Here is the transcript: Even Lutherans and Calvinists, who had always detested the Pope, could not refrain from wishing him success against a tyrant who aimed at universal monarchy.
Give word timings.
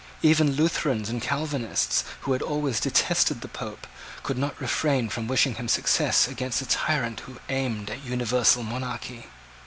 Even 0.23 0.53
Lutherans 0.55 1.09
and 1.09 1.21
Calvinists, 1.21 2.03
who 2.21 2.31
had 2.33 2.41
always 2.41 2.79
detested 2.79 3.41
the 3.41 3.47
Pope, 3.47 3.85
could 4.23 4.35
not 4.35 4.59
refrain 4.59 5.09
from 5.09 5.27
wishing 5.27 5.53
him 5.53 5.67
success 5.67 6.27
against 6.27 6.59
a 6.59 6.65
tyrant 6.65 7.19
who 7.19 7.39
aimed 7.49 7.91
at 7.91 8.03
universal 8.03 8.63
monarchy. 8.63 9.27